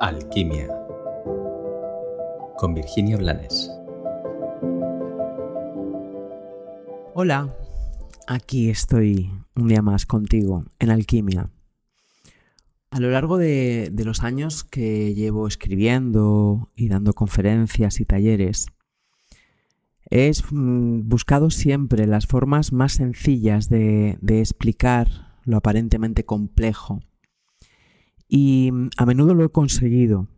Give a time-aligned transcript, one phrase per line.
[0.00, 0.68] Alquimia
[2.56, 3.68] con Virginia Blanes.
[7.14, 7.52] Hola,
[8.28, 11.50] aquí estoy un día más contigo en Alquimia.
[12.90, 18.66] A lo largo de, los años que llevo escribiendo y dando conferencias y talleres,
[20.10, 25.08] he mm, buscado siempre las formas más sencillas de explicar
[25.44, 27.00] lo aparentemente complejo
[28.28, 30.28] y mm, a menudo lo he conseguido.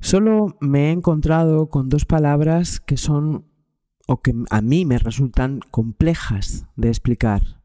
[0.00, 3.44] Solo me he encontrado con dos palabras que son
[4.08, 7.60] o que a mí me resultan complejas de explicar.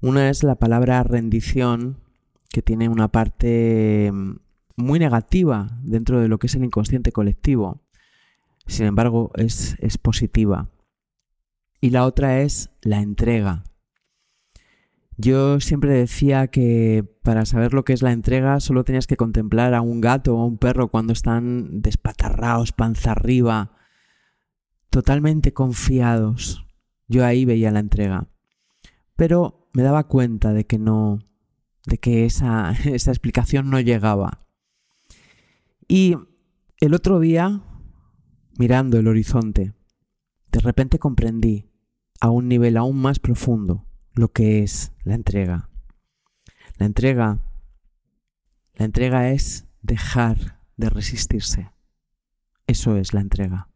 [0.00, 1.98] Una es la palabra rendición,
[2.50, 4.36] que tiene una parte mm,
[4.76, 7.80] muy negativa dentro de lo que es el inconsciente colectivo.
[8.66, 10.68] Sin embargo, es, es positiva.
[11.80, 13.64] Y la otra es la entrega.
[15.22, 19.72] Yo siempre decía que para saber lo que es la entrega solo tenías que contemplar
[19.72, 23.70] a un gato o a un perro cuando están despatarrados, panza arriba,
[24.90, 26.66] totalmente confiados.
[27.06, 28.26] Yo ahí veía la entrega.
[29.14, 31.20] Pero me daba cuenta de que no,
[31.86, 34.44] de que esa, esa explicación no llegaba.
[35.86, 36.16] Y
[36.80, 37.62] el otro día,
[38.58, 39.72] mirando el horizonte,
[40.50, 41.70] de repente comprendí
[42.20, 45.68] a un nivel aún más profundo lo que es la entrega.
[46.78, 47.38] La entrega,
[48.74, 51.70] la entrega es dejar de resistirse.
[52.66, 53.68] Eso es la entrega.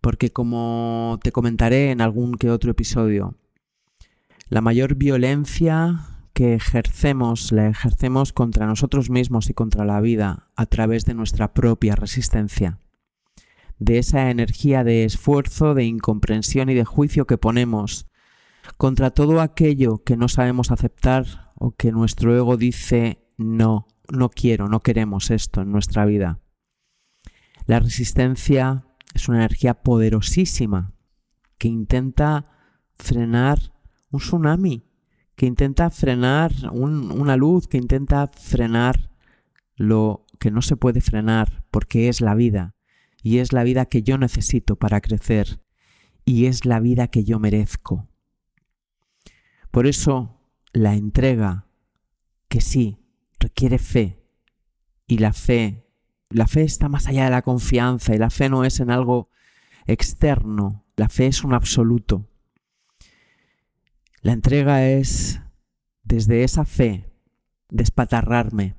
[0.00, 3.36] Porque como te comentaré en algún que otro episodio,
[4.48, 10.66] la mayor violencia que ejercemos la ejercemos contra nosotros mismos y contra la vida a
[10.66, 12.78] través de nuestra propia resistencia,
[13.78, 18.06] de esa energía de esfuerzo, de incomprensión y de juicio que ponemos
[18.76, 24.68] contra todo aquello que no sabemos aceptar o que nuestro ego dice no, no quiero,
[24.68, 26.40] no queremos esto en nuestra vida.
[27.66, 30.92] La resistencia es una energía poderosísima
[31.58, 32.46] que intenta
[32.96, 33.72] frenar
[34.10, 34.84] un tsunami,
[35.36, 39.10] que intenta frenar una luz, que intenta frenar
[39.76, 42.74] lo que no se puede frenar porque es la vida
[43.22, 45.60] y es la vida que yo necesito para crecer
[46.24, 48.11] y es la vida que yo merezco.
[49.72, 50.38] Por eso
[50.74, 51.66] la entrega,
[52.48, 52.98] que sí,
[53.40, 54.22] requiere fe.
[55.06, 55.86] Y la fe,
[56.28, 59.30] la fe está más allá de la confianza y la fe no es en algo
[59.86, 62.28] externo, la fe es un absoluto.
[64.20, 65.40] La entrega es
[66.04, 67.10] desde esa fe
[67.70, 68.76] despatarrarme,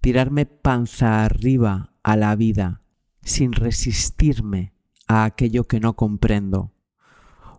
[0.00, 2.80] tirarme panza arriba a la vida
[3.22, 4.72] sin resistirme
[5.06, 6.72] a aquello que no comprendo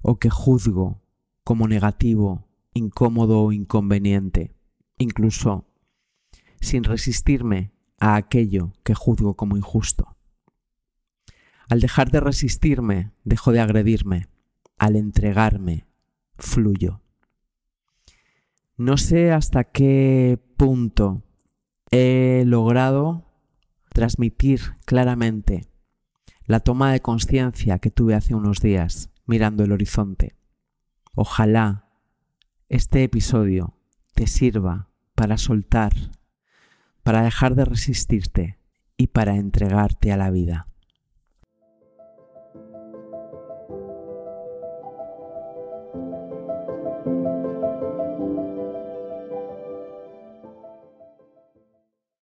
[0.02, 1.04] o que juzgo
[1.50, 4.54] como negativo, incómodo o inconveniente,
[5.00, 5.66] incluso
[6.62, 10.16] sin resistirme a aquello que juzgo como injusto.
[11.68, 14.28] Al dejar de resistirme, dejo de agredirme.
[14.78, 15.88] Al entregarme,
[16.38, 17.02] fluyo.
[18.78, 21.24] No sé hasta qué punto
[21.90, 23.26] he logrado
[23.92, 25.68] transmitir claramente
[26.46, 30.39] la toma de conciencia que tuve hace unos días mirando el horizonte.
[31.22, 31.84] Ojalá
[32.70, 33.76] este episodio
[34.16, 35.92] te sirva para soltar,
[37.04, 38.58] para dejar de resistirte
[38.96, 40.69] y para entregarte a la vida.